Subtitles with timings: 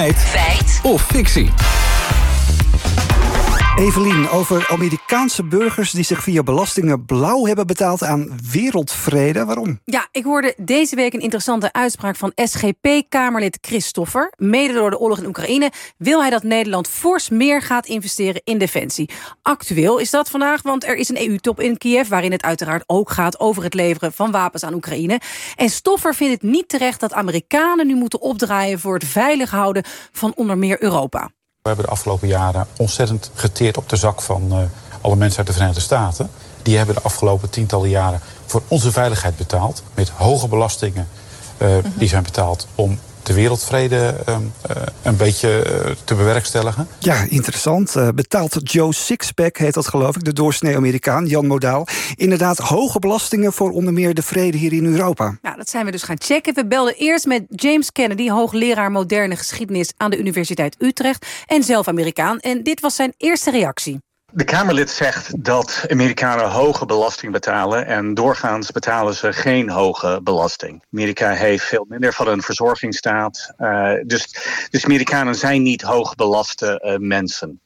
[0.00, 0.18] Feit.
[0.18, 0.80] Feit.
[0.82, 1.79] Of fictie.
[3.80, 9.44] Evelien, over Amerikaanse burgers die zich via belastingen blauw hebben betaald aan wereldvrede.
[9.44, 9.80] Waarom?
[9.84, 14.32] Ja, ik hoorde deze week een interessante uitspraak van SGP-Kamerlid Christoffer.
[14.36, 18.58] Mede door de oorlog in Oekraïne wil hij dat Nederland fors meer gaat investeren in
[18.58, 19.10] defensie.
[19.42, 22.08] Actueel is dat vandaag, want er is een EU-top in Kiev...
[22.08, 25.20] waarin het uiteraard ook gaat over het leveren van wapens aan Oekraïne.
[25.56, 28.80] En Stoffer vindt het niet terecht dat Amerikanen nu moeten opdraaien...
[28.80, 31.30] voor het veilig houden van onder meer Europa.
[31.62, 34.58] We hebben de afgelopen jaren ontzettend geteerd op de zak van uh,
[35.00, 36.30] alle mensen uit de Verenigde Staten.
[36.62, 39.82] Die hebben de afgelopen tientallen jaren voor onze veiligheid betaald.
[39.94, 41.08] Met hoge belastingen
[41.58, 41.82] -hmm.
[41.94, 42.98] die zijn betaald om
[43.30, 46.88] de wereldvrede um, uh, een beetje uh, te bewerkstelligen.
[46.98, 47.96] Ja, interessant.
[47.96, 51.86] Uh, betaalt Joe Sixpack, heet dat geloof ik, de doorsnee Amerikaan, Jan Modaal.
[52.14, 55.38] Inderdaad, hoge belastingen voor onder meer de vrede hier in Europa.
[55.42, 56.54] Ja, dat zijn we dus gaan checken.
[56.54, 61.88] We belden eerst met James Kennedy, hoogleraar moderne geschiedenis aan de Universiteit Utrecht en zelf
[61.88, 62.38] Amerikaan.
[62.38, 64.00] En dit was zijn eerste reactie.
[64.32, 70.84] De Kamerlid zegt dat Amerikanen hoge belasting betalen en doorgaans betalen ze geen hoge belasting.
[70.92, 74.36] Amerika heeft veel minder van een verzorgingsstaat, uh, dus,
[74.70, 77.60] dus Amerikanen zijn niet hoogbelaste uh, mensen.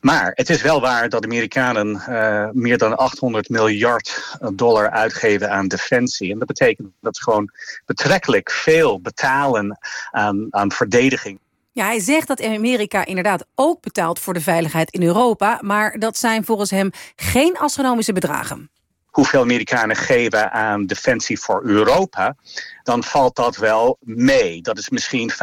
[0.00, 5.68] Maar het is wel waar dat Amerikanen uh, meer dan 800 miljard dollar uitgeven aan
[5.68, 6.32] defensie.
[6.32, 7.50] En dat betekent dat ze gewoon
[7.86, 9.78] betrekkelijk veel betalen
[10.10, 11.38] aan, aan verdediging.
[11.74, 16.16] Ja, hij zegt dat Amerika inderdaad ook betaalt voor de veiligheid in Europa, maar dat
[16.18, 18.70] zijn volgens hem geen astronomische bedragen.
[19.06, 22.36] Hoeveel Amerikanen geven aan defensie voor Europa,
[22.82, 24.62] dan valt dat wel mee.
[24.62, 25.36] Dat is misschien 5,5%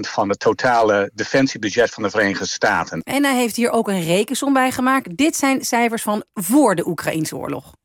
[0.00, 3.00] van het totale defensiebudget van de Verenigde Staten.
[3.02, 5.16] En hij heeft hier ook een rekensom bij gemaakt.
[5.16, 7.77] Dit zijn cijfers van voor de Oekraïnse oorlog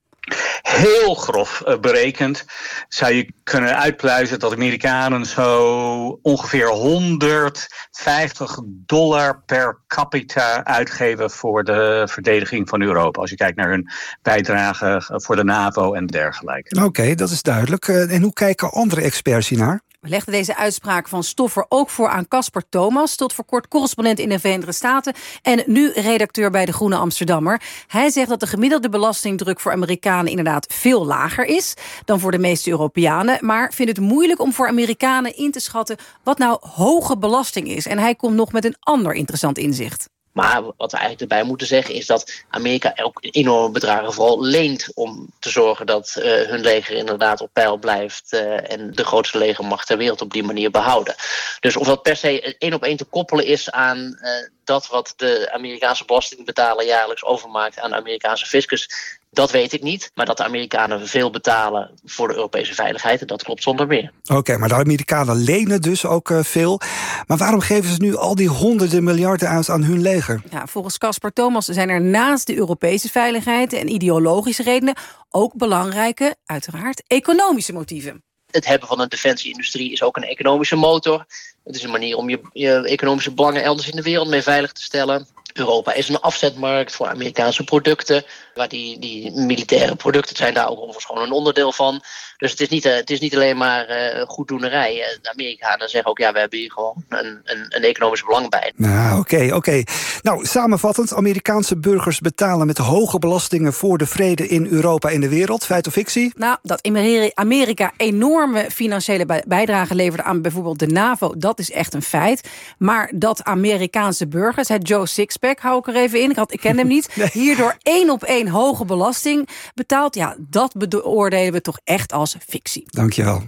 [0.62, 2.46] heel grof uh, berekend
[2.88, 12.08] zou je kunnen uitpluizen dat Amerikanen zo ongeveer 150 dollar per capita uitgeven voor de
[12.12, 13.22] verdediging van Europa.
[13.22, 13.90] Als je kijkt naar hun
[14.22, 16.84] bijdrage voor de NAVO en dergelijke.
[16.84, 17.88] Oké, dat is duidelijk.
[17.88, 19.82] En hoe kijken andere experts hiernaar?
[20.04, 23.16] We legden deze uitspraak van Stoffer ook voor aan Casper Thomas...
[23.16, 25.14] tot voor kort correspondent in de Verenigde Staten...
[25.42, 27.62] en nu redacteur bij de Groene Amsterdammer.
[27.88, 30.30] Hij zegt dat de gemiddelde belastingdruk voor Amerikanen...
[30.30, 31.74] inderdaad veel lager is
[32.06, 33.38] dan voor de meeste Europeanen...
[33.46, 35.98] maar vindt het moeilijk om voor Amerikanen in te schatten...
[36.24, 37.86] wat nou hoge belasting is.
[37.86, 40.13] En hij komt nog met een ander interessant inzicht.
[40.34, 44.88] Maar wat we eigenlijk erbij moeten zeggen is dat Amerika ook enorme bedragen vooral leent
[44.94, 49.38] om te zorgen dat uh, hun leger inderdaad op peil blijft uh, en de grootste
[49.38, 51.16] legermacht ter wereld op die manier behouden.
[51.60, 54.30] Dus of dat per se één op één te koppelen is aan uh,
[54.64, 58.90] dat wat de Amerikaanse belastingbetaler jaarlijks overmaakt aan de Amerikaanse fiscus,
[59.34, 60.12] dat weet ik niet.
[60.14, 63.28] Maar dat de Amerikanen veel betalen voor de Europese veiligheid...
[63.28, 64.12] dat klopt zonder meer.
[64.24, 66.80] Oké, okay, maar de Amerikanen lenen dus ook uh, veel.
[67.28, 70.42] Maar waarom geven ze nu al die honderden miljarden uit aan hun leger?
[70.52, 73.74] Ja, volgens Caspar Thomas zijn er naast de Europese veiligheid...
[73.74, 74.96] en ideologische redenen
[75.30, 78.24] ook belangrijke, uiteraard, economische motieven.
[78.52, 81.26] Het hebben van een defensieindustrie is ook een economische motor.
[81.64, 84.72] Het is een manier om je, je economische belangen elders in de wereld mee veilig
[84.72, 85.28] te stellen.
[85.54, 88.24] Europa is een afzetmarkt voor Amerikaanse producten.
[88.54, 92.04] Waar die, die militaire producten zijn daar ook overigens gewoon een onderdeel van.
[92.38, 95.18] Dus het is niet, het is niet alleen maar uh, goeddoenerij.
[95.22, 98.74] De Amerikanen zeggen ook, ja, we hebben hier gewoon een, een, een economisch belang bij.
[98.76, 99.56] Nou, oké, okay, oké.
[99.56, 99.88] Okay.
[100.22, 105.30] Nou, samenvattend, Amerikaanse burgers betalen met hoge belastingen voor de vrede in Europa en de
[105.30, 105.66] wereld.
[105.66, 106.34] Feit of fictie?
[106.36, 106.90] Nou, dat
[107.34, 112.50] Amerika enorme financiële bijdrage levert aan bijvoorbeeld de NAVO, dat is echt een feit.
[112.78, 115.06] Maar dat Amerikaanse burgers, het Joe
[115.44, 117.30] Hou ik er even in, ik, had, ik ken hem niet, nee.
[117.32, 122.84] hierdoor één op één hoge belasting betaalt, ja, dat beoordelen we toch echt als fictie.
[122.86, 123.44] Dankjewel.